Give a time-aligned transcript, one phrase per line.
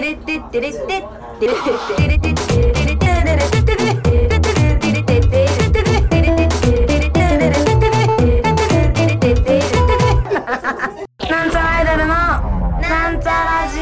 [0.00, 12.14] なんちゃらアイドルの
[12.80, 13.80] なんちゃラジ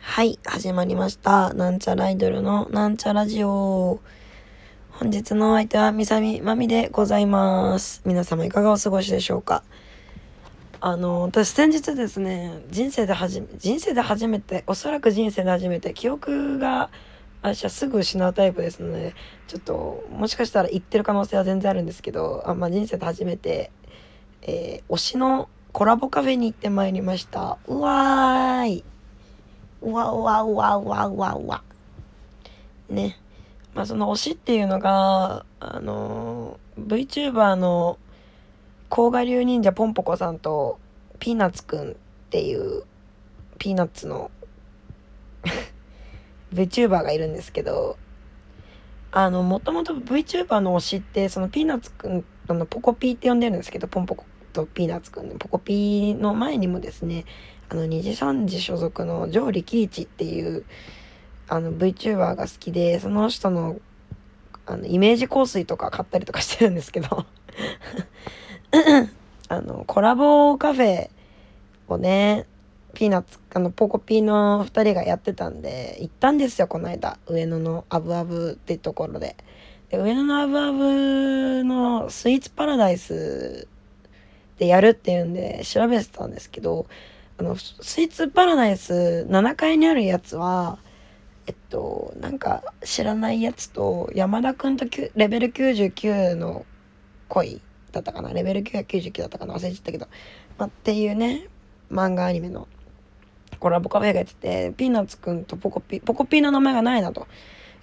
[0.00, 1.52] はい、始まりました。
[1.54, 3.98] なんちゃらアイドルのなんちゃラジオ。
[4.92, 8.02] 本日のお相手はみさみまみでございます。
[8.04, 9.64] 皆様いかがお過ごしでしょうか？
[10.86, 16.90] あの、私先日ですね、人生で初め、人生で初めて、おそらく人生で初めて、記憶が、
[17.40, 19.14] 私はすぐ失うタイプですので、
[19.48, 23.70] ちょっと、もしかしたら言ってる可能性は全然あるんですけど、あまあ、人生で初めて、
[24.42, 27.56] えー推しのコラボカフェに行ってまいりました。
[27.66, 28.84] うわーい
[29.80, 31.62] うわうわうわうわうわうわ。
[32.90, 33.18] ね。
[33.72, 37.96] まあその推しっていうのが、あのー、VTuber の
[38.94, 40.78] 甲賀流忍者ポンポコさんと
[41.18, 41.94] ピーナッツくんっ
[42.30, 42.84] ていう
[43.58, 44.30] ピーナッツの
[46.54, 47.98] VTuber がいるんですけど、
[49.10, 57.24] あの、もともと VTuber の推しって、そのピーナッツくん、あの、ポコピーって呼んでるんですけど、ポンポコとピーナッツくん、ポコピーの前にもですね、
[57.70, 60.64] あの、にじさんじ所属のジョー・力一っていう、
[61.48, 63.80] あの、VTuber が好きで、その人の、
[64.66, 67.26] あの、イメージ香水とか買ったりとかしてるんですけど、
[69.48, 71.10] あの、コラボカフェ
[71.88, 72.46] をね、
[72.94, 77.18] ピーナッツ、あの、ポコピーの二人がやってたんで、行ったんですよ、この間。
[77.26, 79.36] 上野のアブアブってところで。
[79.90, 83.68] で上野のアブアブのスイーツパラダイス
[84.58, 86.86] でやるっていうんで調べてたんですけど、
[87.36, 90.78] あの、スイーツパラダイス7階にあるやつは、
[91.46, 96.64] えっと、なんか知らないやつと、山田くんとレベル99の
[97.28, 97.60] 恋
[97.94, 100.06] だったかなレベル999だったかな忘れちゃったけど、
[100.58, 101.48] まあ、っていうね、
[101.90, 102.68] 漫画アニメの
[103.58, 107.26] コラボカフェがやってて、ピーナッツくんとポコピー、ポコピーの名前がないなと。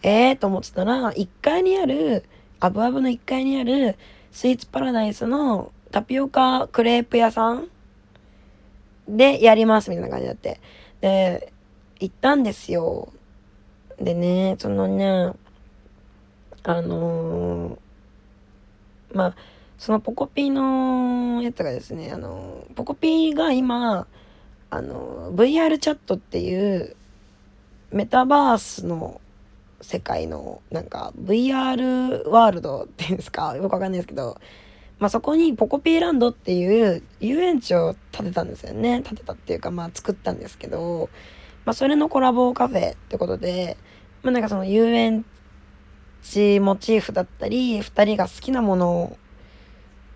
[0.03, 2.25] ええー、と思ってたら、1階にある、
[2.59, 3.97] アブアブの1階にある、
[4.31, 7.67] スイーツパラダイスのタピオカクレープ屋さん
[9.07, 10.59] でやりますみたいな感じだって。
[11.01, 11.53] で、
[11.99, 13.11] 行ったんですよ。
[13.99, 15.33] でね、そのね、
[16.63, 17.77] あのー
[19.13, 19.35] まあ、
[19.81, 24.05] そのポコピーのやつがですね、あのポコピーが今、
[24.69, 26.95] あの VR チャットっていう
[27.89, 29.19] メタバースの
[29.81, 34.39] 世界のなんか VR ワールドっていうんですかよくわかんないですけど、
[34.99, 39.01] まあ、そこにポコピーランドっていう遊園地を建てたんですよね。
[39.01, 41.09] 建てたっていうかまあ作ったんですけど、
[41.65, 43.77] まあ、それのコラボカフェってことで、
[44.21, 45.25] まあ、なんかその遊園
[46.21, 49.17] 地モチーフだったり2人が好きなもの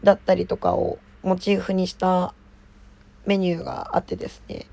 [0.06, 2.34] だったりとかをモチーフにした
[3.26, 4.68] メニューがあってですね。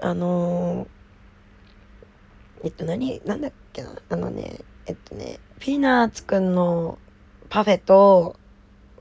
[0.00, 0.88] あのー
[2.64, 3.90] えっと何、なんだっけな？
[4.08, 6.98] あのね、えっとね、ピーナッツくんの
[7.48, 8.34] パフェと、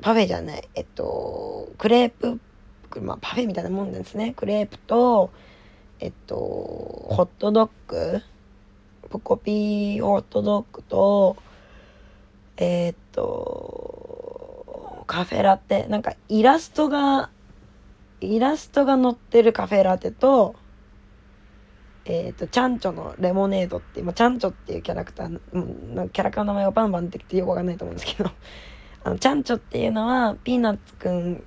[0.01, 2.39] パフェじゃない、えっと、クレープ、
[3.01, 4.33] まあパフェみたいなもんですね。
[4.37, 5.31] クレープと、
[5.99, 8.21] えっと、ホットドッグ
[9.09, 11.35] ポコピーホットドッグと、
[12.57, 13.56] えっと、
[15.17, 17.31] カフェラテ、なんかイラストが、
[18.21, 20.55] イラストが載ってるカフェラテと、
[22.05, 28.29] えっ、と、チャンチョのレモネードっていう、まあ、チャンチョっていうキャラクター、うん、なんかキャラクターの名前がバンバン出てきてよくわかんないと思うんですけど、
[29.05, 31.37] あの、チャンチョっていうのは、ピーナッツくんっ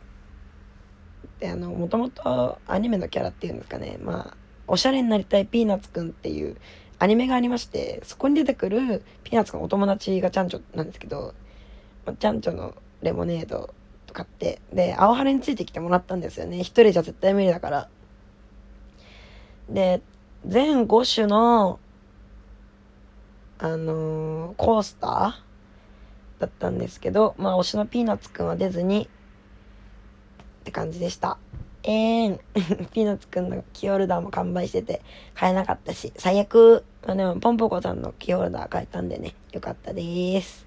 [1.38, 6.56] て、あの、もともとアニメのキャラっていうんですかね、まあ、おしゃれになりたいピーナッツくんっていう
[6.98, 11.34] アニメがありまして、そこに出てくるピーナッツくんお友達がチャンチョなんですけど、
[12.04, 13.74] まあ、チャンチョのレモネード
[14.06, 16.60] とかって、で、青春についてきてもらったんですよね。
[16.60, 17.88] 一人じゃ絶対無理だから。
[19.68, 20.02] で、
[20.46, 21.78] 全5種の、
[23.58, 29.08] あのーコースターだったんですけど、まあ、推しのピーナッツくんは出ずに、
[30.62, 31.38] って感じでした。
[31.82, 32.38] えーん。
[32.92, 35.02] ピーナッツくんのキーホルダーも完売してて、
[35.34, 40.66] 買えなかったし、最悪、まあ、でも、ポンポコさんのキーホルダー買えたんでね、よかったです。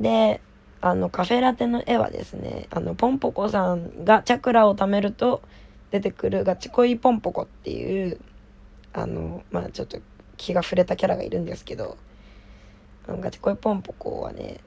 [0.00, 0.40] で、
[0.82, 5.40] あの、カフェラテの絵はですね、あの、ポンポコさんがチャクラを貯めると
[5.92, 8.18] 出てくるガチ恋ポンポコっていう、
[8.92, 9.98] あの、まあちょっと
[10.36, 11.96] 気が触れたキャラがいるんですけど、
[13.06, 14.58] あのガチ恋ポンポコはね、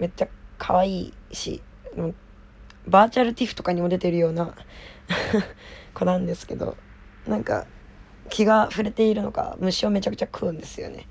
[0.00, 0.28] めっちゃ
[0.58, 1.62] 可愛いし、
[2.88, 4.52] バーチャルティフとかにも出てるような
[5.94, 6.76] 子なんですけど、
[7.28, 7.68] なんか
[8.30, 11.06] 気が触れているのか、虫をめちゃくちゃ食うんですよね。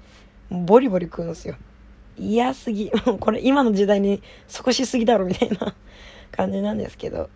[0.49, 1.55] ボリボリ食うんですよ。
[2.17, 2.91] 嫌すぎ。
[3.05, 5.75] もうこれ今の時代に即しすぎだろみたいな
[6.31, 7.29] 感じなんですけど。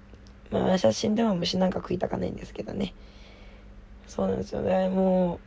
[0.51, 2.93] まあ私は死んでも虫なんか食いたかないんですけどね。
[4.07, 4.89] そうなんですよね。
[4.89, 5.39] も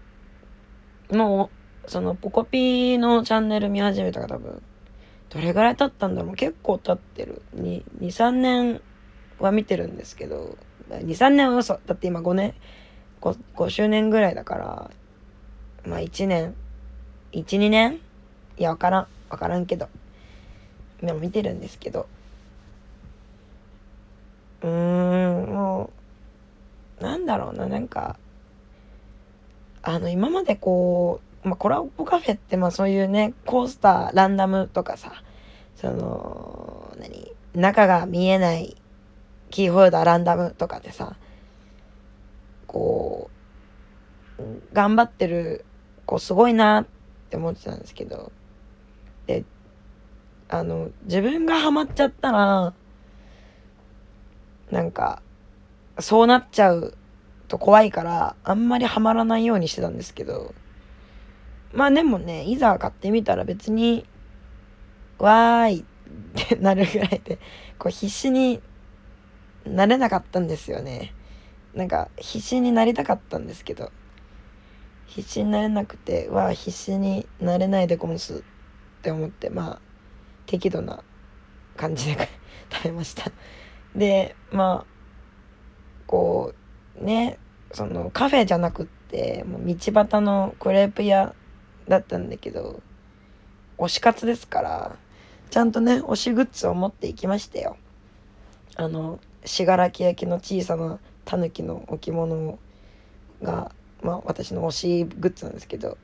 [1.11, 1.51] うも
[1.87, 4.63] うそのポコピーのチャンネル見始めたから多分。
[5.31, 6.35] どれぐらい経ったんだろう。
[6.35, 7.43] 結構経ってる。
[7.57, 8.81] 23年
[9.39, 10.59] は見てるんですけど。
[10.91, 11.81] 23年は嘘。
[11.87, 12.55] だって今5年
[13.21, 14.91] 5, 5周年ぐらいだから。
[15.87, 16.55] まあ1年
[17.33, 18.01] 12年？
[18.59, 19.07] いや分からん。
[19.31, 19.89] 分からんけど。
[21.01, 22.07] でも見てるんですけど。
[24.63, 25.91] うーんも
[27.01, 28.17] うなんだろうななんか
[29.83, 35.23] あの今までこう、まあ、コラボカフェってまあそういうねコースターランダムとかさ
[35.77, 38.77] その何中が見えない
[39.49, 41.17] キーホルダーランダムとかでさ
[42.67, 43.31] こ
[44.39, 44.43] う
[44.75, 45.65] 頑張ってる
[46.05, 46.87] 子すごいなっ
[47.31, 48.33] て思ってたんですけど。
[50.51, 52.75] あの自分がハマっちゃったら
[54.71, 55.23] なんか
[55.99, 56.95] そうなっちゃう
[57.49, 60.55] と怖いからあんまりハマらないようにしてたんですけど。
[61.73, 64.05] まあでもねいざ買ってみたら別に
[65.19, 67.39] わーいってなるぐらいで
[67.79, 68.61] こう必死に
[69.65, 71.15] なれなかったんですよね。
[71.75, 73.93] なんか必死になりたかったんですけど。
[75.07, 79.81] 必死になれなくては必死になれないでゴンスって思ってまあ
[80.51, 81.05] 適度な
[81.77, 82.29] 感じで
[82.73, 83.31] 食べました。
[83.95, 84.87] でまあ
[86.09, 86.53] こ
[87.01, 87.39] うね
[87.71, 91.37] そのカフェじゃなくってもう道端のクレープ屋
[91.87, 92.83] だったんだけど
[93.79, 94.97] 推し活ですから
[95.51, 97.77] ちゃんとね推しグッズを持っていきましたよ。
[98.75, 102.59] あの信楽焼の小さなタヌキの置物
[103.41, 103.71] が
[104.03, 105.97] まあ私の推しグッズなんですけど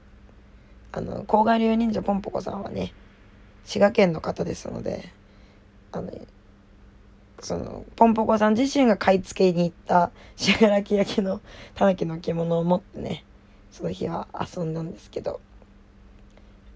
[0.92, 2.92] あの甲賀流忍者ポンポコさんはね
[3.66, 5.12] 滋賀県の方ですので
[5.92, 6.10] あの
[7.40, 11.40] そのポンポコさん自身が買い付けに行った信楽焼の
[11.74, 13.24] タヌキの着物を持ってね
[13.70, 15.40] その日は遊んだんですけど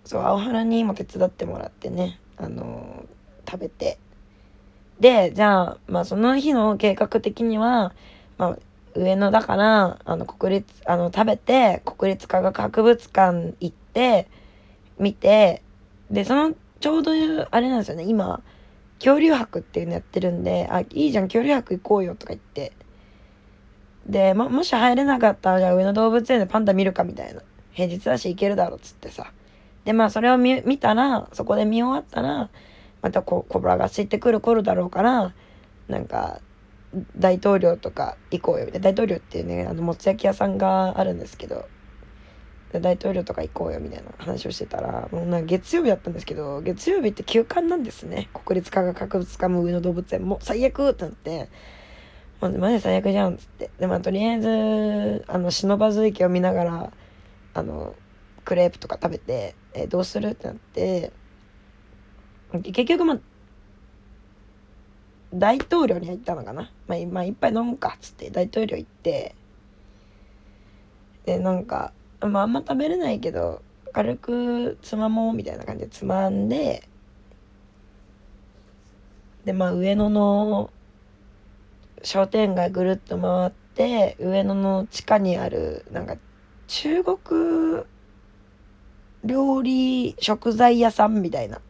[0.04, 3.06] そう青原にも手伝ってもらってねあの
[3.48, 3.98] 食べて。
[4.98, 7.94] でじゃあまあその日の計画的には、
[8.36, 8.58] まあ、
[8.94, 14.28] 上野だからあの国立あの食べて国立科学博物館行って
[14.98, 15.62] 見て
[16.10, 18.04] でそのちょうどあれなんですよね。
[18.04, 18.42] 今
[18.98, 22.72] 恐竜博っていうのやってるんで「あいいじゃん恐竜博行こうよ」とか言って。
[24.06, 27.42] で、ま、もし入れなかったらじゃあ上野動物園でパンダ見るかみたいな。
[27.72, 29.32] 平日だし行けるだろっつってさ。
[29.84, 32.50] でまあそれを見見たらそこで見終わったら
[33.02, 35.32] またこコブラがついてくる頃だろうから
[35.88, 36.40] なんか
[37.16, 38.90] 大統領とか行こうよみたいな。
[38.90, 41.66] 大統領っていうねあのもつ焼き屋さんがあるんですけど。
[42.72, 48.28] 大統領とか行こうよみたいな話をしてたらもうなんか月曜日だったんですけど月曜日って休館なんですね。
[48.32, 50.24] 国立科学博物館も上野動物園。
[50.24, 51.48] も最悪ってなって。
[52.40, 53.70] マジ最悪じゃんっつって。
[53.78, 56.92] でまあとりあえずあの忍ばず池を見ながら
[57.54, 57.94] あの
[58.44, 61.12] クレープとか食べて、えどうするってなって。
[62.62, 63.18] 結局まあ
[65.32, 66.70] 大統領には行ったのかな。
[66.86, 69.34] まあ、まあ、いっぱい飲むかっつって大統領行って。
[71.24, 71.92] でなんか、
[72.28, 73.62] まあ、あんま食べれないけど
[73.92, 76.88] 軽くつまもうみたいな感じでつまんで
[79.44, 80.70] でまあ上野の
[82.02, 86.16] 商店街ぐるっと回って上野の地下にあるなんか
[86.66, 87.84] 中国
[89.24, 91.60] 料理食材屋さんみたいな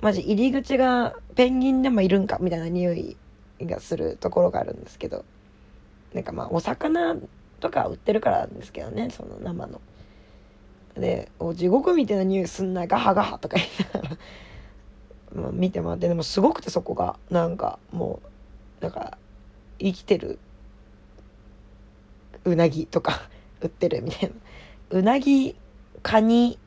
[0.00, 3.16] マジ入り口がペンギンでもいるんかみたいな匂い
[3.62, 5.24] がするところがあるんですけど
[6.12, 7.16] なんかまあお魚
[7.60, 9.80] とか売ってるからですけどねその生の。
[10.94, 14.16] で「お地獄みたいな匂いすんなガハガハ」とか言いながら。
[15.42, 16.08] まあ見てもらって。
[16.08, 18.20] でもすごくてそこがなんかも
[18.80, 19.18] うなんか
[19.78, 20.38] 生きてる
[22.44, 23.28] うなぎとか
[23.60, 24.34] 売ってるみたいな。
[24.90, 25.56] うなぎ
[26.02, 26.58] カニ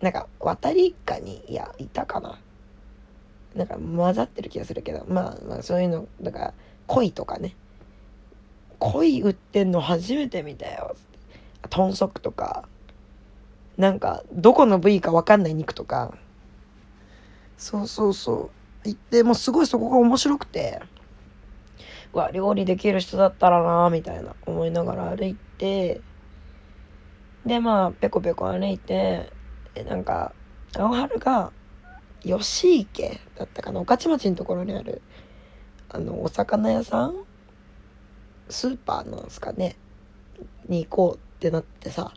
[0.00, 2.38] なんか渡りガニいやいたかな。
[3.54, 6.54] なんか混ざってる気がするけど、まあ、まあそういうのだから
[6.86, 7.56] 鯉とかね。
[8.80, 10.96] 鯉売ってんの初めて見たよ。
[11.62, 12.68] 豚足とか。
[13.76, 16.16] なんかどこの部位か分かんない肉とか。
[17.56, 18.50] そうそうそ
[18.84, 18.88] う。
[18.88, 20.80] 行ってもうすごいそこが面白くて。
[22.12, 24.34] うわ料理できる人だったらなみたいな。
[24.46, 26.00] 思いながら歩いて。
[27.44, 29.32] でまあペコペコ歩いて。
[29.74, 30.32] えなんか
[30.76, 31.52] 青春が
[32.22, 33.80] 吉池だったかな。
[33.80, 35.02] 御徒町のところにある
[35.88, 37.14] あのお魚屋さん
[38.48, 39.76] スーパーなんですかね？
[40.68, 42.12] に行こうってなってさ。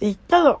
[0.00, 0.60] 行ったの。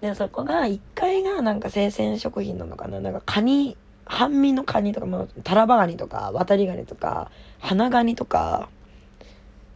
[0.00, 3.00] でそこが1階がなんか生鮮食品なのかな？
[3.00, 8.68] なんかカニ半身のカニとか、まあ、タラバガニとか渡りガニとか花ガニとか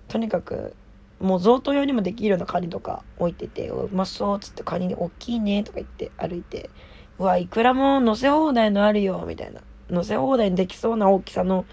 [0.08, 0.74] とにかく
[1.20, 6.70] もう贈答用にもできるようなカニとか置いてて「うまそう」っつって「カニ大きいね」とか言って歩いて
[7.18, 9.60] 「うわいくらも乗せ放題のあるよ」みたいな。
[9.90, 11.64] 乗せ放題にできそうな大きさの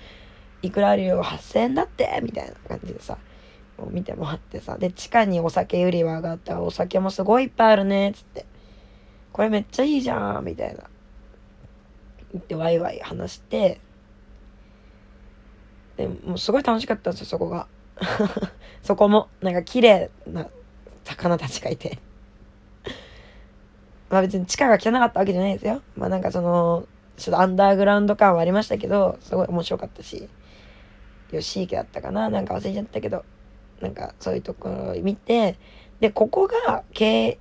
[0.62, 3.18] いくらあるよ8000円だってみたいな感じでさ
[3.92, 8.46] 見てもらってさで地下にお酒売り場があったらお酒もすごいいっぱいあるねっつって。
[9.38, 10.86] これめっちゃいいじゃんみたいな。
[12.34, 13.80] 言ってワイワイ話して。
[15.96, 17.68] でもすごい楽しかったんですよそこが。
[18.82, 20.48] そこもなんか綺麗な
[21.04, 22.00] 魚たちがいて。
[24.10, 25.84] まあ別に地下が汚かったわけじゃないですよ。
[25.96, 26.88] まあなんかその
[27.18, 30.28] ちょっとアンダーグラウンド感はありましたけどすごい面白かったし。
[31.32, 32.30] 吉池だったかな？
[32.30, 33.26] なんか忘れちゃったけど。
[33.80, 35.56] なんかそういうところ見て
[36.00, 37.38] でここが経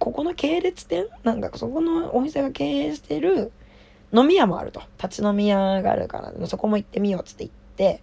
[0.00, 1.06] ここの系列店？
[1.22, 3.52] なんかそこのお店が経営してる
[4.12, 4.82] 飲み屋もあると。
[5.00, 8.02] 立ち飲み屋があるからそこも行ってみようっつって行って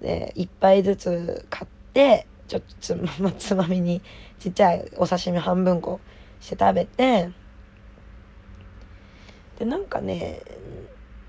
[0.00, 4.00] で1杯ずつ買ってちょっとつまつまみに
[4.38, 6.00] ちっちゃいお刺身半分こ
[6.40, 7.30] して食べて
[9.58, 10.40] でなんかね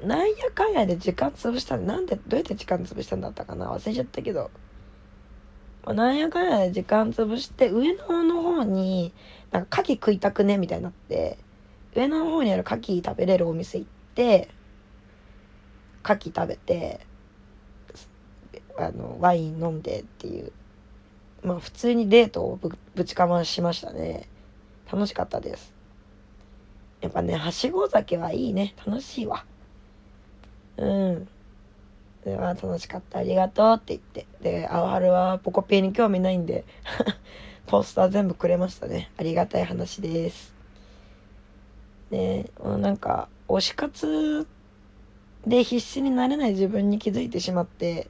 [0.06, 3.72] なんやかんやで時間潰したなんでどうやって時間潰したんだったかな？
[3.72, 4.52] 忘れちゃったけど、
[5.86, 9.14] まあ、なんやかんやで時間潰して上の方の方に
[9.52, 11.38] なんか牡蠣食いたくねみたいになって
[11.96, 14.50] 上の方にある牡蠣食べれるお店行って
[16.04, 17.00] 牡蠣食べて
[18.78, 20.52] あのワイン飲んでっていう。
[21.44, 24.30] まあ普通にデートをぶぶちかましましたね。
[24.92, 25.74] 楽しかったです。
[27.02, 28.76] やっぱねはしご酒はいいね。
[28.86, 29.46] 楽しいわ。
[30.78, 31.28] うん。
[32.26, 33.20] では楽しかった。
[33.20, 34.26] ありがとうって言って。
[34.42, 36.64] で青春はポコピーに興味ないんで
[37.68, 39.12] ポスター全部くれましたね。
[39.18, 40.54] ありがたい話です。
[42.12, 44.48] ねなんか推し活
[45.46, 48.08] で必死になれない自分に気づいてしまって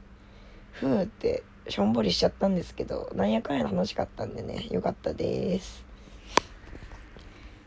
[0.73, 4.67] ふーってしょんぼりしちゃったんですけどなんやかんや楽しかったんでね。
[4.69, 5.83] よかったです。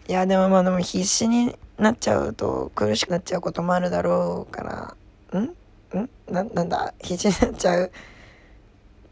[0.09, 4.97] いやでもまあでも必死になっちゃうと苦しくなっちゃうこともあるだろうか
[5.33, 5.41] ら。
[5.41, 5.45] ん？
[5.45, 6.11] ん？
[6.31, 6.95] ななんだ？
[7.03, 7.93] 必死になっちゃう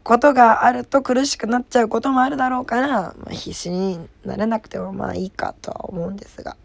[0.03, 6.57] ことがあると苦しくなっちゃうこともあるだろうから、まあ、必死になれなくてもまあいいかとは思うんですが。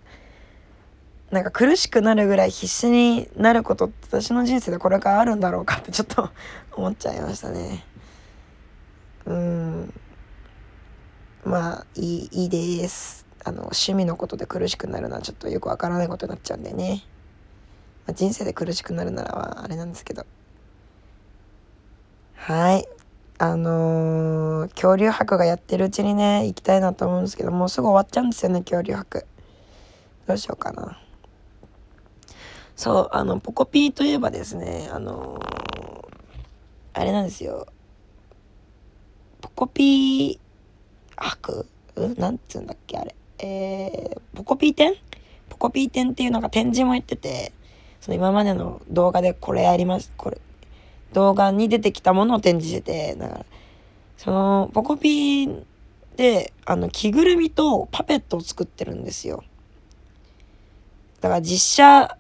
[1.31, 6.29] なんか苦しくなるぐらい必死になることって私の人生でこれからあるんだろうかってちょっと
[6.73, 7.85] 思っちゃいましたね。
[9.27, 9.95] うん。
[11.45, 13.27] まあいいいいです。
[13.45, 17.03] あの趣味のことで苦しくなるのはちょっとよくわからないことになっちゃうんでね、
[18.07, 20.27] まあ、人生で苦しくなるならはあれなんですけど。
[22.35, 22.87] はい。
[23.39, 29.27] あのー、恐竜博がやってるうちにね行きたいなと思うんですけどもうすぐ終わっちゃうんですよね恐竜博。
[30.27, 31.01] どうしようかな。
[32.77, 36.09] そうあのポコピーといえばですねあのー、
[36.93, 37.67] あれなんですよ。
[39.41, 40.39] ポコピー
[41.17, 41.67] 博？
[41.97, 42.15] うん？
[42.19, 43.15] なんつうんだっけあれ。
[43.43, 44.95] えー、ポコピー展
[45.49, 47.53] ポコピー展っていうのが展示もやってて、
[48.01, 50.41] その今までの動画でこれやります、これ、
[51.13, 53.47] 動画に出てきたものを展示してて、だから、
[54.17, 55.63] その、ポコピー
[56.17, 59.43] で、あの、着ぐるみとパペットを作ってるんですよ。
[61.21, 62.17] だから実写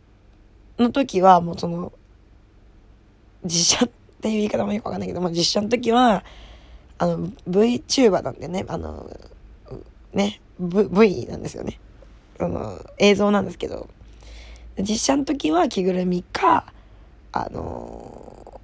[0.78, 1.92] の時はもうその、
[3.44, 3.88] 実写っ
[4.20, 6.24] ていう言い方もよくわかんないけど、も実写の時は、
[6.98, 9.08] あの、VTuber なんでね、あの、
[10.12, 11.80] ね、v, なんですよね。
[12.38, 13.88] その映像なんですけど
[14.78, 16.72] 実写の時は着ぐるみか
[17.32, 18.60] あの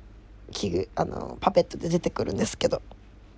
[0.51, 2.81] 着ぐあのパペットで出てくるんですけど、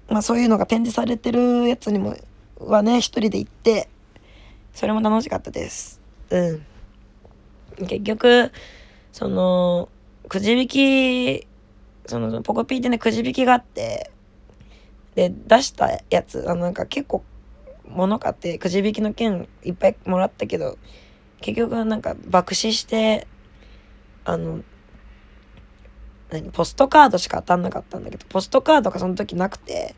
[0.09, 2.17] まあ、そういうのが展示されてるやつにも
[2.61, 3.89] はね一人で行って
[4.73, 6.01] それも楽しかったです。
[6.31, 6.53] う
[7.83, 8.53] ん、結局
[9.13, 9.89] その
[10.29, 11.47] くじ引き
[12.07, 14.11] そのポコピーってねくじ引きがあって
[15.15, 17.25] で出したやつあのなんか結構
[17.91, 20.79] 物買ってくじ引きの券いっぱいもらったけど
[21.41, 23.27] 結局はなんか爆死して
[24.25, 24.61] あの
[26.31, 29.95] 何ポストカードしか当たんなかったんだけどポストカードがその時なくて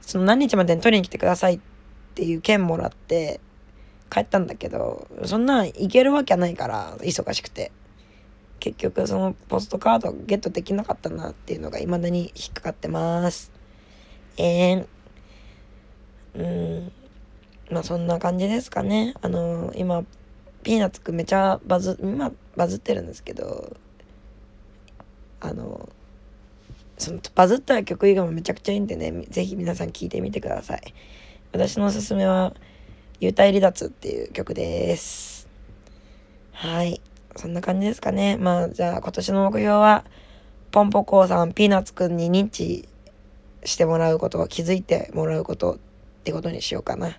[0.00, 1.60] その何日までに取りに来てくださいっ
[2.14, 3.40] ていう券もらって
[4.10, 7.72] 帰ったんだけどそんなん行けるわけはないから忙しくて。
[8.58, 13.52] 結局そのポストカードゲットできなかったなっていうのが未だに引っかかってます。
[14.38, 14.86] えー
[16.34, 16.92] うん。
[17.70, 19.14] まあそんな感じですかね。
[19.22, 20.04] あのー、今、
[20.62, 23.76] ピーナッツくんめちゃバズ、今バズってるんですけど、
[25.40, 30.94] あのー、そのバズった曲以外もめちゃくちゃいいんでね、ぜひ皆さん聴いてみてください。
[31.52, 32.54] 私のおすすめは、
[33.20, 35.48] 幽体離脱っていう曲です。
[36.52, 37.00] はい。
[37.36, 38.36] そんな感じですかね。
[38.36, 40.04] まあ、じゃあ今年の目標は、
[40.70, 42.88] ポンポコーさん、ピーナッツくんに認知
[43.64, 45.78] してもらうこと、気づいてもらうことっ
[46.24, 47.16] てことにしようかな。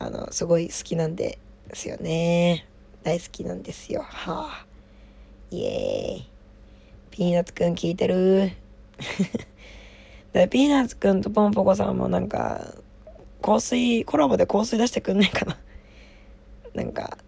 [0.00, 1.38] あの、すごい好きなんで、
[1.74, 2.66] すよね。
[3.02, 4.02] 大好きなんですよ。
[4.02, 4.66] はあ。
[5.50, 6.30] イエーイ。
[7.10, 8.50] ピーナッツくん聞いてる？
[10.32, 12.74] で、ピーナッツくんとポンポコさんもなんか、
[13.42, 15.58] 香水、コラボで香水出してくんないかな。
[16.74, 17.18] なんか、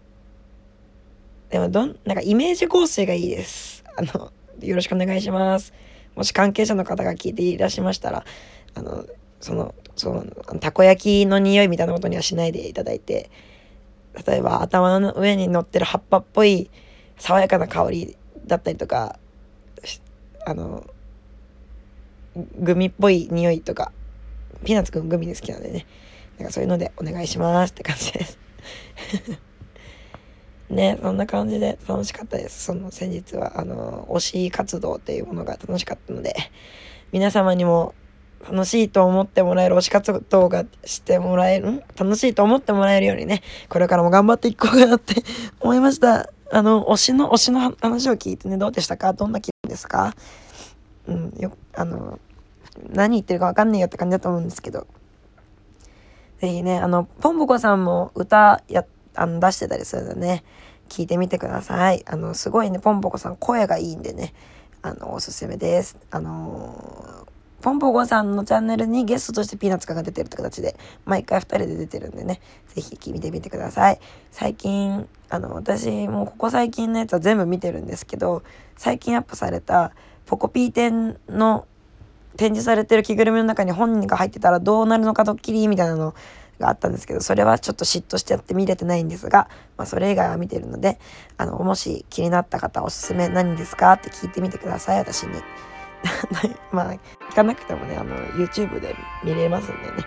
[1.51, 3.85] でもどん、なんかイメージ香水がいいです。
[3.97, 5.75] あの、よろしくお願いします。
[6.15, 8.25] もし関係者の方が聞いていらっしゃいましたら、
[8.75, 9.05] あの、
[9.43, 10.25] その、その、
[10.61, 13.31] たこ焼きの匂いみたいなことにはしないでいただいて、
[14.27, 16.71] 例えば頭の上に乗ってる葉っぱっぽい
[17.19, 19.19] 爽やかな香りだったりとか、
[20.47, 20.87] あの、
[22.59, 23.93] グミっぽい匂いとか、
[24.65, 25.87] ピーナッツくんグミで好きなんでね、
[26.39, 28.39] なんかそういうのでお願いしますって感じです。
[30.71, 32.65] ね、そんな感じで楽しかったです。
[32.65, 36.35] その先日は、あの、推し活動っていうものが楽しかったので、
[37.11, 37.95] 皆様にも
[38.51, 45.15] 楽しいと思ってもらえる推し活動がしてもらえる、楽しいと思ってもらえるようにね、これからも頑張っていこうかなって
[45.61, 46.31] 思いました。
[46.51, 49.13] あの、推しの、推しの話を聞いてね、どうでしたか？
[49.13, 50.15] どんな気分ですか？
[51.07, 52.19] うん、よ、あの、
[52.91, 54.87] 何言ってるかわかんないよって感じだと思うんですけど、
[56.41, 58.85] ぜひね、あの、ポンポコさんも歌や、
[59.15, 60.45] あの、出してたりするのでね、
[60.89, 62.03] 聞いてみてください。
[62.07, 64.35] あの、すごいね、ポンポコさん声がいいんでね、
[64.83, 65.97] あの、おすすめです。
[66.11, 67.32] あのー、
[67.63, 72.41] ポンポコさんのチャンネルにゲストとしてピーナッツが出てるって形で、毎回2人で出てるんでね、
[72.75, 74.01] ぜひ見てみてください。
[74.33, 78.43] 最近、あの、私もうここ最近のやつは全部見てるんですけど、
[78.77, 79.93] 最近アップされた
[80.27, 81.67] ポコピー展の
[82.37, 86.15] 展示されてる着ぐるみの中に本人が入ってたらどうなるのかドッキリみたいなの
[86.59, 90.99] があったんですけど、それはちょっと嫉妬してやって見れてないんですが、まあ、それ以外は見てるので、
[91.37, 95.35] あの、もし気になった方おすすめ何ですかって聞いてみてください、私に。
[96.73, 96.93] まあ、
[97.31, 100.05] 聞かなくてもね、あの、YouTube で見れますんでね。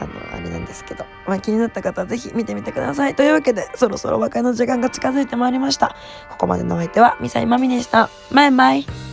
[0.00, 1.04] あの、あれなんですけど。
[1.26, 3.14] まあ、気になった方は是非見てみてください。
[3.14, 5.96] というわけで、そろそろお別れの時間が近づいてまいりました。
[6.30, 8.08] ここまでのお相手は、ミサイマミでした。
[8.32, 9.07] バイバイ。